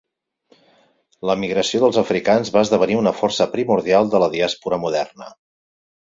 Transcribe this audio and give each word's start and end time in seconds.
La 1.29 1.33
migració 1.41 1.81
dels 1.83 1.99
africans 2.01 2.49
va 2.55 2.63
esdevenir 2.67 2.97
una 3.01 3.13
força 3.17 3.47
primordial 3.57 4.09
de 4.15 4.23
la 4.25 4.31
diàspora 4.37 4.79
moderna. 4.87 5.29